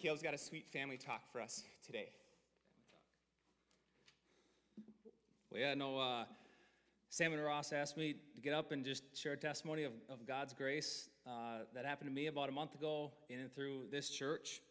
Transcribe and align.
Caleb's 0.00 0.22
got 0.22 0.32
a 0.32 0.38
sweet 0.38 0.66
family 0.72 0.96
talk 0.96 1.30
for 1.30 1.42
us 1.42 1.64
today. 1.84 2.08
Well, 5.50 5.60
yeah, 5.60 5.74
no, 5.74 5.98
uh, 5.98 6.24
Sam 7.10 7.34
and 7.34 7.44
Ross 7.44 7.74
asked 7.74 7.98
me 7.98 8.14
to 8.34 8.40
get 8.40 8.54
up 8.54 8.72
and 8.72 8.82
just 8.82 9.02
share 9.14 9.32
a 9.32 9.36
testimony 9.36 9.84
of, 9.84 9.92
of 10.08 10.26
God's 10.26 10.54
grace 10.54 11.10
uh, 11.26 11.64
that 11.74 11.84
happened 11.84 12.08
to 12.08 12.14
me 12.14 12.28
about 12.28 12.48
a 12.48 12.52
month 12.52 12.74
ago 12.74 13.12
in 13.28 13.40
and 13.40 13.52
through 13.52 13.82
this 13.90 14.08
church. 14.08 14.62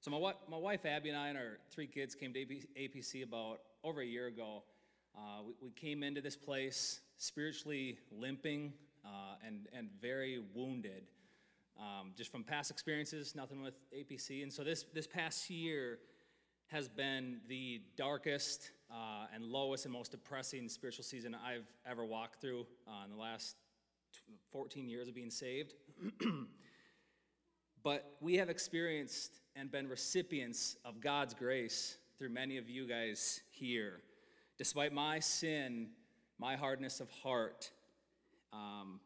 So, 0.00 0.10
my, 0.10 0.32
my 0.50 0.56
wife 0.56 0.84
Abby 0.84 1.10
and 1.10 1.18
I 1.18 1.28
and 1.28 1.38
our 1.38 1.58
three 1.70 1.86
kids 1.86 2.16
came 2.16 2.32
to 2.32 2.44
APC 2.44 3.22
about 3.22 3.60
over 3.84 4.00
a 4.00 4.06
year 4.06 4.26
ago. 4.26 4.64
Uh, 5.16 5.42
we, 5.46 5.52
we, 5.60 5.70
came 5.70 6.02
into 6.02 6.20
this 6.20 6.34
place 6.34 7.00
spiritually 7.16 7.98
limping 8.10 8.72
uh, 9.04 9.36
and, 9.46 9.68
and 9.72 9.88
very 10.02 10.42
wounded. 10.52 11.04
Um, 11.78 12.12
just 12.16 12.30
from 12.30 12.44
past 12.44 12.70
experiences, 12.70 13.34
nothing 13.34 13.60
with 13.60 13.74
APC. 13.92 14.42
And 14.42 14.52
so, 14.52 14.62
this, 14.62 14.84
this 14.94 15.06
past 15.06 15.50
year 15.50 15.98
has 16.68 16.88
been 16.88 17.40
the 17.48 17.82
darkest 17.96 18.70
uh, 18.90 19.26
and 19.34 19.44
lowest 19.44 19.84
and 19.84 19.92
most 19.92 20.12
depressing 20.12 20.68
spiritual 20.68 21.04
season 21.04 21.34
I've 21.34 21.66
ever 21.88 22.04
walked 22.04 22.40
through 22.40 22.66
uh, 22.86 23.04
in 23.04 23.10
the 23.10 23.20
last 23.20 23.56
14 24.52 24.88
years 24.88 25.08
of 25.08 25.14
being 25.14 25.30
saved. 25.30 25.74
but 27.82 28.16
we 28.20 28.36
have 28.36 28.48
experienced 28.48 29.40
and 29.56 29.70
been 29.70 29.88
recipients 29.88 30.76
of 30.84 31.00
God's 31.00 31.34
grace 31.34 31.96
through 32.18 32.30
many 32.30 32.56
of 32.56 32.68
you 32.68 32.86
guys 32.86 33.40
here. 33.50 34.00
Despite 34.58 34.92
my 34.92 35.18
sin, 35.18 35.88
my 36.38 36.56
hardness 36.56 37.00
of 37.00 37.10
heart, 37.10 37.70
um, 38.52 39.00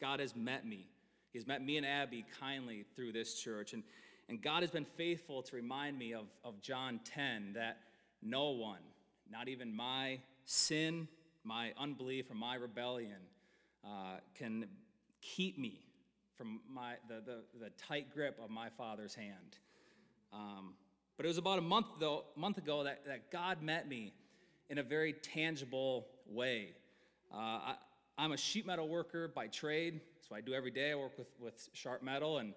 God 0.00 0.20
has 0.20 0.34
met 0.34 0.66
me. 0.66 0.88
He's 1.36 1.46
met 1.46 1.62
me 1.62 1.76
and 1.76 1.84
Abby 1.84 2.24
kindly 2.40 2.86
through 2.94 3.12
this 3.12 3.34
church. 3.34 3.74
And, 3.74 3.82
and 4.30 4.40
God 4.40 4.62
has 4.62 4.70
been 4.70 4.86
faithful 4.96 5.42
to 5.42 5.54
remind 5.54 5.98
me 5.98 6.14
of, 6.14 6.24
of 6.42 6.62
John 6.62 6.98
10 7.04 7.52
that 7.56 7.76
no 8.22 8.52
one, 8.52 8.80
not 9.30 9.46
even 9.46 9.70
my 9.76 10.18
sin, 10.46 11.08
my 11.44 11.74
unbelief, 11.78 12.30
or 12.30 12.36
my 12.36 12.54
rebellion, 12.54 13.18
uh, 13.84 14.16
can 14.34 14.64
keep 15.20 15.58
me 15.58 15.80
from 16.38 16.60
my, 16.72 16.94
the, 17.06 17.16
the, 17.16 17.42
the 17.62 17.70
tight 17.76 18.14
grip 18.14 18.40
of 18.42 18.48
my 18.48 18.70
Father's 18.70 19.14
hand. 19.14 19.58
Um, 20.32 20.72
but 21.18 21.26
it 21.26 21.28
was 21.28 21.36
about 21.36 21.58
a 21.58 21.62
month, 21.62 21.88
though, 22.00 22.24
month 22.34 22.56
ago 22.56 22.84
that, 22.84 23.04
that 23.06 23.30
God 23.30 23.62
met 23.62 23.86
me 23.86 24.14
in 24.70 24.78
a 24.78 24.82
very 24.82 25.12
tangible 25.12 26.06
way. 26.30 26.70
Uh, 27.30 27.36
I, 27.36 27.74
I'm 28.18 28.32
a 28.32 28.36
sheet 28.38 28.64
metal 28.64 28.88
worker 28.88 29.28
by 29.28 29.46
trade, 29.48 30.00
so 30.26 30.34
I 30.34 30.40
do 30.40 30.54
every 30.54 30.70
day. 30.70 30.92
I 30.92 30.94
work 30.94 31.18
with, 31.18 31.28
with 31.38 31.68
sharp 31.74 32.02
metal, 32.02 32.38
and 32.38 32.54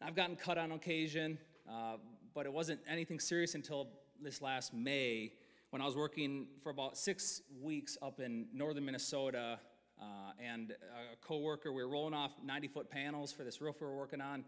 I've 0.00 0.14
gotten 0.14 0.36
cut 0.36 0.56
on 0.56 0.70
occasion, 0.70 1.36
uh, 1.68 1.96
but 2.32 2.46
it 2.46 2.52
wasn't 2.52 2.78
anything 2.88 3.18
serious 3.18 3.56
until 3.56 3.88
this 4.22 4.40
last 4.40 4.72
May 4.72 5.32
when 5.70 5.82
I 5.82 5.84
was 5.84 5.96
working 5.96 6.46
for 6.62 6.70
about 6.70 6.96
six 6.96 7.42
weeks 7.60 7.98
up 8.00 8.20
in 8.20 8.46
northern 8.54 8.84
Minnesota, 8.84 9.58
uh, 10.00 10.04
and 10.40 10.70
a 10.70 11.26
coworker, 11.26 11.72
we 11.72 11.82
were 11.82 11.90
rolling 11.90 12.14
off 12.14 12.30
90 12.44 12.68
foot 12.68 12.88
panels 12.88 13.32
for 13.32 13.42
this 13.42 13.60
roof 13.60 13.80
we 13.80 13.86
were 13.88 13.96
working 13.96 14.20
on, 14.20 14.44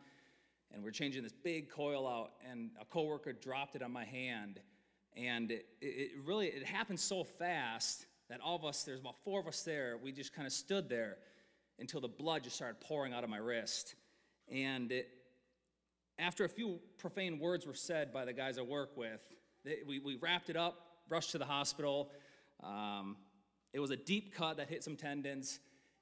and 0.72 0.80
we 0.80 0.88
are 0.88 0.92
changing 0.92 1.24
this 1.24 1.34
big 1.42 1.68
coil 1.68 2.06
out, 2.06 2.34
and 2.48 2.70
a 2.80 2.84
coworker 2.84 3.32
dropped 3.32 3.74
it 3.74 3.82
on 3.82 3.90
my 3.90 4.04
hand, 4.04 4.60
and 5.16 5.50
it, 5.50 5.66
it 5.80 6.12
really 6.24 6.46
it 6.46 6.64
happened 6.64 7.00
so 7.00 7.24
fast 7.24 8.06
that 8.30 8.40
all 8.40 8.56
of 8.56 8.64
us, 8.64 8.84
there's 8.84 9.00
about 9.00 9.16
four 9.22 9.40
of 9.40 9.46
us 9.46 9.62
there, 9.62 9.98
we 10.02 10.12
just 10.12 10.32
kind 10.34 10.46
of 10.46 10.52
stood 10.52 10.88
there 10.88 11.18
until 11.78 12.00
the 12.00 12.08
blood 12.08 12.42
just 12.44 12.56
started 12.56 12.80
pouring 12.80 13.12
out 13.12 13.24
of 13.24 13.30
my 13.30 13.36
wrist, 13.36 13.94
and 14.50 14.90
it, 14.90 15.08
after 16.18 16.44
a 16.44 16.48
few 16.48 16.78
profane 16.98 17.38
words 17.38 17.66
were 17.66 17.74
said 17.74 18.12
by 18.12 18.24
the 18.24 18.32
guys 18.32 18.58
I 18.58 18.62
work 18.62 18.96
with, 18.96 19.20
they, 19.64 19.78
we, 19.86 19.98
we 19.98 20.16
wrapped 20.16 20.50
it 20.50 20.56
up 20.56 20.86
rushed 21.10 21.32
to 21.32 21.38
the 21.38 21.44
hospital. 21.44 22.12
Um, 22.62 23.16
it 23.72 23.80
was 23.80 23.90
a 23.90 23.96
deep 23.96 24.34
cut 24.34 24.56
that 24.56 24.68
hit 24.68 24.82
some 24.84 24.96
tendons, 24.96 25.58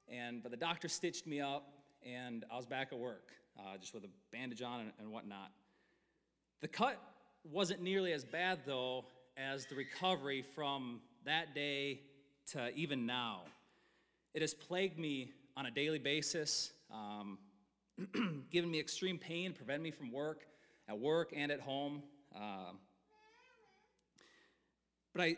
and 0.07 0.41
but 0.41 0.51
the 0.51 0.57
doctor 0.57 0.87
stitched 0.87 1.27
me 1.27 1.41
up, 1.41 1.73
and 2.05 2.45
I 2.51 2.55
was 2.55 2.65
back 2.65 2.89
at 2.91 2.99
work, 2.99 3.31
uh, 3.57 3.77
just 3.77 3.93
with 3.93 4.05
a 4.05 4.09
bandage 4.31 4.61
on 4.61 4.81
and, 4.81 4.91
and 4.99 5.11
whatnot. 5.11 5.51
The 6.61 6.67
cut 6.67 7.01
wasn't 7.43 7.81
nearly 7.81 8.13
as 8.13 8.23
bad 8.23 8.59
though 8.65 9.05
as 9.37 9.65
the 9.65 9.75
recovery 9.75 10.41
from 10.41 11.01
that 11.25 11.55
day 11.55 12.01
to 12.51 12.73
even 12.75 13.05
now. 13.05 13.41
It 14.33 14.41
has 14.41 14.53
plagued 14.53 14.97
me 14.97 15.31
on 15.57 15.65
a 15.65 15.71
daily 15.71 15.99
basis, 15.99 16.71
um, 16.91 17.37
given 18.51 18.71
me 18.71 18.79
extreme 18.79 19.17
pain, 19.17 19.53
prevented 19.53 19.83
me 19.83 19.91
from 19.91 20.11
work, 20.11 20.45
at 20.87 20.97
work 20.97 21.33
and 21.35 21.51
at 21.51 21.59
home. 21.59 22.01
Uh, 22.35 22.71
but 25.13 25.21
I, 25.21 25.37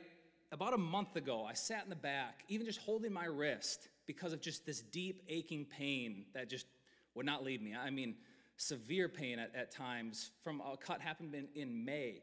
about 0.52 0.74
a 0.74 0.78
month 0.78 1.16
ago, 1.16 1.46
I 1.46 1.54
sat 1.54 1.84
in 1.84 1.90
the 1.90 1.96
back, 1.96 2.44
even 2.50 2.66
just 2.66 2.80
holding 2.80 3.14
my 3.14 3.26
wrist 3.26 3.88
because 4.06 4.34
of 4.34 4.42
just 4.42 4.66
this 4.66 4.82
deep 4.82 5.24
aching 5.28 5.66
pain 5.66 6.26
that 6.34 6.50
just 6.50 6.68
would 7.16 7.26
not 7.26 7.44
leave 7.44 7.62
me. 7.62 7.74
I 7.76 7.90
mean, 7.90 8.16
severe 8.58 9.10
pain 9.10 9.40
at, 9.40 9.56
at 9.56 9.72
times 9.72 10.32
from 10.44 10.62
a 10.62 10.78
cut 10.78 11.02
happened 11.02 11.34
in, 11.34 11.48
in 11.56 11.84
May. 11.84 12.22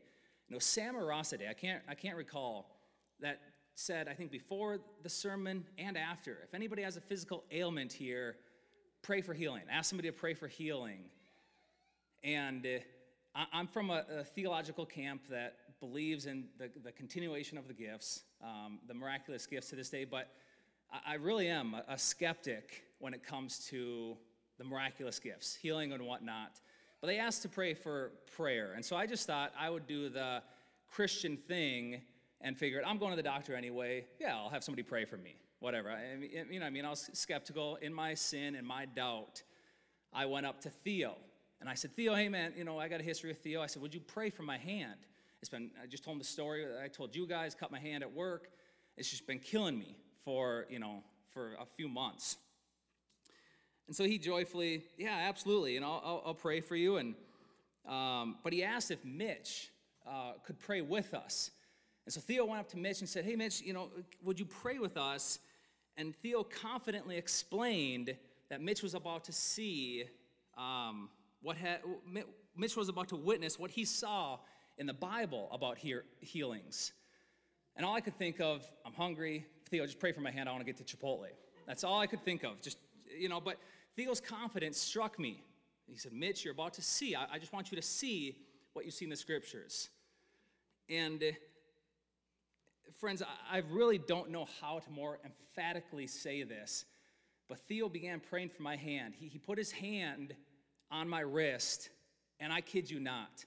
You 0.48 0.54
know, 0.54 0.58
Sam 0.58 0.96
or 0.96 1.06
Ross 1.06 1.28
said, 1.28 1.40
I 1.48 1.52
can't, 1.52 1.82
I 1.88 1.94
can't 1.94 2.16
recall, 2.16 2.70
that 3.20 3.40
said, 3.78 4.08
I 4.08 4.14
think 4.14 4.32
before 4.32 4.80
the 5.04 5.08
sermon 5.08 5.64
and 5.78 5.96
after, 5.96 6.38
if 6.42 6.52
anybody 6.52 6.82
has 6.82 6.96
a 6.96 7.00
physical 7.00 7.44
ailment 7.52 7.92
here, 7.92 8.34
pray 9.02 9.20
for 9.20 9.34
healing. 9.34 9.62
Ask 9.70 9.90
somebody 9.90 10.08
to 10.08 10.16
pray 10.16 10.34
for 10.34 10.48
healing. 10.48 11.04
And 12.24 12.66
uh, 12.66 13.44
I'm 13.52 13.68
from 13.68 13.90
a, 13.90 14.04
a 14.10 14.24
theological 14.24 14.84
camp 14.84 15.22
that 15.30 15.54
believes 15.78 16.26
in 16.26 16.46
the, 16.58 16.70
the 16.82 16.90
continuation 16.90 17.56
of 17.56 17.68
the 17.68 17.72
gifts, 17.72 18.24
um, 18.42 18.80
the 18.88 18.94
miraculous 18.94 19.46
gifts 19.46 19.70
to 19.70 19.76
this 19.76 19.90
day, 19.90 20.04
but 20.04 20.28
I, 20.92 21.12
I 21.12 21.14
really 21.14 21.46
am 21.46 21.74
a, 21.74 21.84
a 21.92 21.98
skeptic 21.98 22.82
when 22.98 23.14
it 23.14 23.22
comes 23.22 23.64
to 23.68 24.16
the 24.58 24.64
miraculous 24.64 25.20
gifts, 25.20 25.54
healing 25.54 25.92
and 25.92 26.02
whatnot. 26.02 26.58
But 27.00 27.06
they 27.06 27.20
asked 27.20 27.42
to 27.42 27.48
pray 27.48 27.74
for 27.74 28.10
prayer. 28.36 28.72
And 28.74 28.84
so 28.84 28.96
I 28.96 29.06
just 29.06 29.24
thought 29.24 29.52
I 29.56 29.70
would 29.70 29.86
do 29.86 30.08
the 30.08 30.42
Christian 30.90 31.36
thing 31.36 32.00
and 32.40 32.56
figured 32.56 32.84
I'm 32.84 32.98
going 32.98 33.10
to 33.10 33.16
the 33.16 33.22
doctor 33.22 33.54
anyway. 33.54 34.06
Yeah, 34.20 34.36
I'll 34.36 34.50
have 34.50 34.64
somebody 34.64 34.82
pray 34.82 35.04
for 35.04 35.16
me. 35.16 35.36
Whatever. 35.60 35.90
I 35.90 36.16
mean, 36.16 36.30
you 36.50 36.60
know, 36.60 36.66
I 36.66 36.70
mean, 36.70 36.84
I 36.84 36.90
was 36.90 37.10
skeptical 37.12 37.76
in 37.76 37.92
my 37.92 38.14
sin 38.14 38.54
and 38.54 38.66
my 38.66 38.86
doubt. 38.86 39.42
I 40.12 40.26
went 40.26 40.46
up 40.46 40.60
to 40.62 40.70
Theo 40.70 41.16
and 41.60 41.68
I 41.68 41.74
said, 41.74 41.94
Theo, 41.96 42.14
hey 42.14 42.28
man, 42.28 42.52
you 42.56 42.64
know, 42.64 42.78
I 42.78 42.88
got 42.88 43.00
a 43.00 43.04
history 43.04 43.30
with 43.30 43.38
Theo. 43.38 43.60
I 43.60 43.66
said, 43.66 43.82
would 43.82 43.92
you 43.92 44.00
pray 44.00 44.30
for 44.30 44.44
my 44.44 44.56
hand? 44.56 45.00
It's 45.40 45.48
been, 45.48 45.70
I 45.82 45.86
just 45.86 46.04
told 46.04 46.14
him 46.14 46.18
the 46.18 46.24
story 46.24 46.64
that 46.64 46.80
I 46.82 46.88
told 46.88 47.14
you 47.14 47.26
guys, 47.26 47.54
cut 47.54 47.72
my 47.72 47.78
hand 47.78 48.02
at 48.02 48.12
work. 48.12 48.50
It's 48.96 49.10
just 49.10 49.26
been 49.26 49.38
killing 49.38 49.78
me 49.78 49.96
for, 50.24 50.66
you 50.70 50.78
know, 50.78 51.02
for 51.32 51.54
a 51.60 51.66
few 51.76 51.88
months. 51.88 52.36
And 53.86 53.96
so 53.96 54.04
he 54.04 54.18
joyfully, 54.18 54.84
yeah, 54.96 55.26
absolutely, 55.28 55.76
and 55.76 55.84
I'll, 55.84 56.02
I'll, 56.04 56.22
I'll 56.26 56.34
pray 56.34 56.60
for 56.60 56.76
you. 56.76 56.96
And, 56.98 57.14
um, 57.88 58.36
but 58.44 58.52
he 58.52 58.62
asked 58.62 58.90
if 58.90 59.04
Mitch 59.04 59.70
uh, 60.06 60.32
could 60.44 60.58
pray 60.58 60.82
with 60.82 61.14
us. 61.14 61.50
And 62.08 62.12
so 62.14 62.22
Theo 62.22 62.46
went 62.46 62.58
up 62.58 62.70
to 62.70 62.78
Mitch 62.78 63.00
and 63.00 63.08
said, 63.08 63.26
hey, 63.26 63.36
Mitch, 63.36 63.60
you 63.60 63.74
know, 63.74 63.90
would 64.22 64.40
you 64.40 64.46
pray 64.46 64.78
with 64.78 64.96
us? 64.96 65.40
And 65.98 66.16
Theo 66.16 66.42
confidently 66.42 67.18
explained 67.18 68.16
that 68.48 68.62
Mitch 68.62 68.82
was 68.82 68.94
about 68.94 69.24
to 69.24 69.32
see 69.32 70.04
um, 70.56 71.10
what 71.42 71.58
had, 71.58 71.80
Mitch 72.56 72.76
was 72.76 72.88
about 72.88 73.08
to 73.08 73.16
witness 73.16 73.58
what 73.58 73.70
he 73.70 73.84
saw 73.84 74.38
in 74.78 74.86
the 74.86 74.94
Bible 74.94 75.50
about 75.52 75.76
he- 75.76 75.96
healings. 76.20 76.94
And 77.76 77.84
all 77.84 77.94
I 77.94 78.00
could 78.00 78.16
think 78.16 78.40
of, 78.40 78.64
I'm 78.86 78.94
hungry. 78.94 79.44
Theo, 79.68 79.84
just 79.84 80.00
pray 80.00 80.12
for 80.12 80.22
my 80.22 80.30
hand. 80.30 80.48
I 80.48 80.52
want 80.52 80.64
to 80.64 80.72
get 80.72 80.78
to 80.78 80.96
Chipotle. 80.96 81.26
That's 81.66 81.84
all 81.84 82.00
I 82.00 82.06
could 82.06 82.24
think 82.24 82.42
of. 82.42 82.62
Just, 82.62 82.78
you 83.18 83.28
know, 83.28 83.38
but 83.38 83.58
Theo's 83.96 84.22
confidence 84.22 84.78
struck 84.78 85.18
me. 85.18 85.44
He 85.86 85.98
said, 85.98 86.14
Mitch, 86.14 86.42
you're 86.42 86.54
about 86.54 86.72
to 86.72 86.82
see. 86.82 87.14
I, 87.14 87.26
I 87.34 87.38
just 87.38 87.52
want 87.52 87.70
you 87.70 87.76
to 87.76 87.82
see 87.82 88.38
what 88.72 88.86
you 88.86 88.90
see 88.90 89.04
in 89.04 89.10
the 89.10 89.16
scriptures. 89.16 89.90
And 90.88 91.22
friends, 92.96 93.22
I, 93.50 93.58
really 93.70 93.98
don't 93.98 94.30
know 94.30 94.46
how 94.60 94.78
to 94.78 94.90
more 94.90 95.18
emphatically 95.24 96.06
say 96.06 96.42
this, 96.42 96.84
but 97.48 97.58
Theo 97.66 97.88
began 97.88 98.20
praying 98.20 98.50
for 98.50 98.62
my 98.62 98.76
hand. 98.76 99.14
He, 99.18 99.28
he 99.28 99.38
put 99.38 99.58
his 99.58 99.70
hand 99.70 100.34
on 100.90 101.08
my 101.08 101.20
wrist, 101.20 101.90
and 102.40 102.52
I 102.52 102.60
kid 102.60 102.90
you 102.90 103.00
not, 103.00 103.44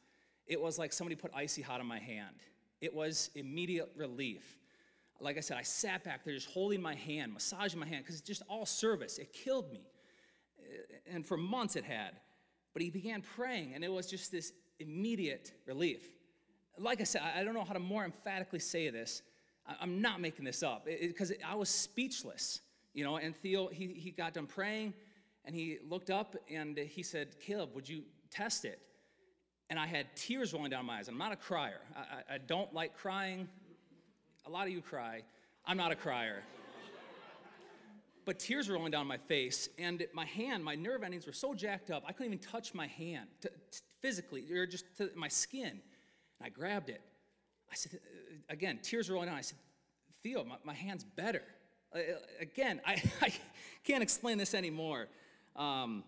it 0.47 0.59
was 0.59 0.77
like 0.77 0.91
somebody 0.93 1.15
put 1.15 1.31
icy 1.33 1.61
hot 1.61 1.79
on 1.79 1.87
my 1.87 1.99
hand. 1.99 2.35
It 2.81 2.93
was 2.93 3.29
immediate 3.35 3.91
relief. 3.95 4.57
Like 5.19 5.37
I 5.37 5.41
said, 5.41 5.57
I 5.57 5.61
sat 5.61 6.03
back 6.03 6.25
there 6.25 6.33
just 6.33 6.49
holding 6.49 6.81
my 6.81 6.95
hand, 6.95 7.33
massaging 7.33 7.79
my 7.79 7.85
hand, 7.87 8.03
because 8.03 8.15
it's 8.15 8.27
just 8.27 8.41
all 8.49 8.65
service. 8.65 9.17
It 9.17 9.33
killed 9.33 9.71
me. 9.71 9.81
And 11.11 11.25
for 11.25 11.37
months 11.37 11.75
it 11.75 11.83
had. 11.83 12.13
But 12.73 12.81
he 12.81 12.89
began 12.89 13.21
praying, 13.21 13.73
and 13.75 13.83
it 13.83 13.91
was 13.91 14.07
just 14.07 14.31
this 14.31 14.53
immediate 14.79 15.51
relief. 15.65 16.09
Like 16.77 17.01
I 17.01 17.03
said, 17.03 17.21
I 17.35 17.43
don't 17.43 17.53
know 17.53 17.63
how 17.63 17.73
to 17.73 17.79
more 17.79 18.03
emphatically 18.03 18.59
say 18.59 18.89
this. 18.89 19.21
I'm 19.79 20.01
not 20.01 20.19
making 20.19 20.45
this 20.45 20.63
up 20.63 20.85
because 20.85 21.31
I 21.45 21.55
was 21.55 21.69
speechless, 21.69 22.61
you 22.93 23.03
know. 23.03 23.17
And 23.17 23.35
Theo, 23.35 23.67
he, 23.67 23.87
he 23.87 24.11
got 24.11 24.33
done 24.33 24.47
praying, 24.47 24.93
and 25.45 25.55
he 25.55 25.77
looked 25.87 26.09
up 26.09 26.35
and 26.49 26.77
he 26.77 27.03
said, 27.03 27.39
Caleb, 27.39 27.69
would 27.75 27.87
you 27.87 28.03
test 28.29 28.65
it? 28.65 28.79
and 29.71 29.79
I 29.79 29.87
had 29.87 30.13
tears 30.17 30.53
rolling 30.53 30.69
down 30.69 30.85
my 30.85 30.97
eyes. 30.97 31.07
I'm 31.07 31.17
not 31.17 31.31
a 31.31 31.37
crier. 31.37 31.79
I, 31.95 31.99
I, 31.99 32.35
I 32.35 32.37
don't 32.39 32.71
like 32.73 32.93
crying. 32.97 33.47
A 34.45 34.49
lot 34.49 34.67
of 34.67 34.73
you 34.73 34.81
cry. 34.81 35.21
I'm 35.65 35.77
not 35.77 35.93
a 35.93 35.95
crier. 35.95 36.43
but 38.25 38.37
tears 38.37 38.67
were 38.67 38.75
rolling 38.75 38.91
down 38.91 39.07
my 39.07 39.15
face, 39.15 39.69
and 39.79 40.05
my 40.13 40.25
hand, 40.25 40.65
my 40.65 40.75
nerve 40.75 41.03
endings 41.03 41.25
were 41.25 41.31
so 41.31 41.53
jacked 41.53 41.89
up, 41.89 42.03
I 42.05 42.11
couldn't 42.11 42.33
even 42.33 42.45
touch 42.45 42.73
my 42.73 42.87
hand 42.87 43.29
to, 43.41 43.47
to 43.47 43.81
physically, 44.01 44.43
or 44.51 44.67
just 44.67 44.83
to 44.97 45.09
my 45.15 45.29
skin. 45.29 45.69
And 45.69 45.79
I 46.43 46.49
grabbed 46.49 46.89
it. 46.89 47.01
I 47.71 47.75
said, 47.75 47.93
uh, 47.95 48.35
again, 48.49 48.79
tears 48.81 49.09
rolling 49.09 49.29
down. 49.29 49.37
I 49.37 49.41
said, 49.41 49.57
Theo, 50.23 50.43
my, 50.43 50.55
my 50.63 50.73
hand's 50.73 51.03
better. 51.03 51.43
Uh, 51.95 51.99
again, 52.39 52.81
I, 52.85 53.01
I 53.21 53.33
can't 53.83 54.03
explain 54.03 54.37
this 54.37 54.53
anymore. 54.53 55.07
Um, 55.55 56.03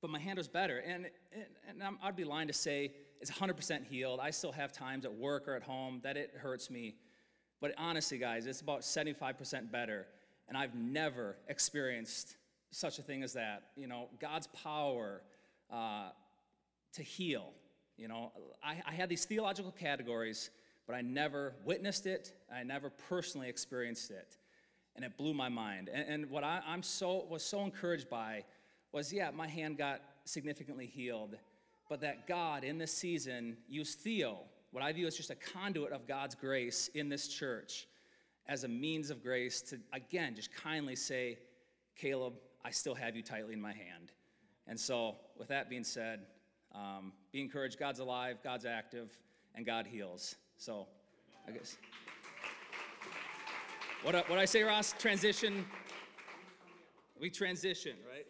but 0.00 0.10
my 0.10 0.18
hand 0.18 0.36
was 0.36 0.48
better. 0.48 0.78
And, 0.78 1.06
and, 1.32 1.82
and 1.82 1.96
I'd 2.02 2.16
be 2.16 2.24
lying 2.24 2.48
to 2.48 2.52
say 2.52 2.92
it's 3.20 3.30
100% 3.30 3.86
healed. 3.86 4.20
I 4.20 4.30
still 4.30 4.52
have 4.52 4.70
times 4.70 5.06
at 5.06 5.14
work 5.14 5.48
or 5.48 5.56
at 5.56 5.62
home 5.62 6.00
that 6.02 6.16
it 6.16 6.34
hurts 6.36 6.70
me. 6.70 6.96
But 7.60 7.72
honestly, 7.78 8.18
guys, 8.18 8.46
it's 8.46 8.60
about 8.60 8.80
75% 8.80 9.70
better. 9.70 10.06
And 10.46 10.58
I've 10.58 10.74
never 10.74 11.36
experienced 11.48 12.36
such 12.70 12.98
a 12.98 13.02
thing 13.02 13.22
as 13.22 13.32
that. 13.32 13.62
You 13.76 13.86
know, 13.86 14.08
God's 14.20 14.48
power 14.48 15.22
uh, 15.72 16.10
to 16.92 17.02
heal. 17.02 17.52
You 17.96 18.08
know, 18.08 18.32
I, 18.62 18.82
I 18.86 18.92
had 18.92 19.08
these 19.08 19.24
theological 19.24 19.72
categories, 19.72 20.50
but 20.86 20.94
I 20.94 21.00
never 21.00 21.54
witnessed 21.64 22.06
it. 22.06 22.32
I 22.54 22.62
never 22.62 22.90
personally 22.90 23.48
experienced 23.48 24.10
it. 24.10 24.36
And 24.96 25.04
it 25.04 25.16
blew 25.16 25.34
my 25.34 25.48
mind. 25.48 25.88
And, 25.92 26.08
and 26.08 26.30
what 26.30 26.44
I, 26.44 26.60
I'm 26.66 26.82
so, 26.82 27.26
was 27.28 27.42
so 27.42 27.62
encouraged 27.62 28.08
by 28.08 28.44
was 28.92 29.12
yeah, 29.12 29.30
my 29.32 29.48
hand 29.48 29.76
got 29.76 30.00
significantly 30.24 30.86
healed, 30.86 31.36
but 31.88 32.00
that 32.00 32.28
God 32.28 32.64
in 32.64 32.78
this 32.78 32.92
season 32.92 33.56
used 33.68 33.98
Theo, 33.98 34.38
what 34.70 34.84
I 34.84 34.92
view 34.92 35.06
as 35.06 35.16
just 35.16 35.30
a 35.30 35.34
conduit 35.34 35.92
of 35.92 36.06
God's 36.06 36.34
grace 36.34 36.88
in 36.94 37.08
this 37.08 37.28
church, 37.28 37.88
as 38.46 38.64
a 38.64 38.68
means 38.68 39.10
of 39.10 39.22
grace 39.22 39.62
to, 39.62 39.78
again, 39.92 40.34
just 40.36 40.54
kindly 40.54 40.94
say, 40.96 41.38
Caleb, 41.96 42.34
I 42.64 42.70
still 42.70 42.94
have 42.94 43.16
you 43.16 43.22
tightly 43.22 43.54
in 43.54 43.60
my 43.60 43.72
hand. 43.72 44.12
And 44.66 44.78
so, 44.78 45.16
with 45.38 45.48
that 45.48 45.68
being 45.68 45.84
said, 45.84 46.20
um, 46.74 47.12
be 47.32 47.40
encouraged. 47.40 47.78
God's 47.78 48.00
alive, 48.00 48.38
God's 48.42 48.64
active, 48.64 49.16
and 49.54 49.64
God 49.64 49.86
heals. 49.86 50.36
So, 50.56 50.86
I 51.46 51.52
guess. 51.52 51.76
What, 54.02 54.28
what 54.28 54.38
I 54.38 54.44
say, 54.44 54.62
Ross? 54.62 54.94
Transition. 54.98 55.64
We 57.20 57.30
transition, 57.30 57.96
right? 58.10 58.26